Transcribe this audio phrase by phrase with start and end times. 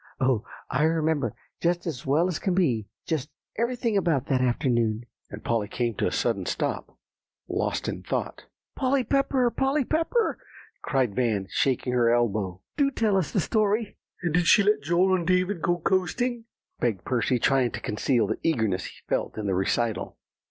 [0.19, 0.43] Oh!
[0.67, 5.67] I remember just as well as can be, just everything about that afternoon;" and Polly
[5.67, 6.97] came to a sudden stop,
[7.47, 8.45] lost in thought.
[8.75, 9.51] "Polly Pepper!
[9.51, 10.39] Polly Pepper!"
[10.81, 15.15] cried Van, shaking her elbow, "do tell us the story." "And did she let Joel
[15.15, 16.45] and David go coasting?"
[16.79, 20.17] begged Percy, trying to conceal the eagerness he felt in the recital.